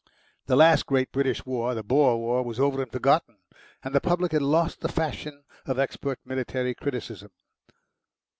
The 0.47 0.55
last 0.55 0.87
great 0.87 1.11
British 1.11 1.45
war, 1.45 1.75
the 1.75 1.83
Boer 1.83 2.17
war, 2.17 2.41
was 2.43 2.59
over 2.59 2.81
and 2.81 2.91
forgotten, 2.91 3.37
and 3.83 3.93
the 3.93 4.01
public 4.01 4.31
had 4.31 4.41
lost 4.41 4.79
the 4.81 4.87
fashion 4.91 5.43
of 5.67 5.77
expert 5.77 6.17
military 6.25 6.73
criticism. 6.73 7.29